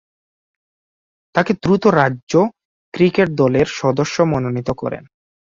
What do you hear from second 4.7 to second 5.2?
করেন।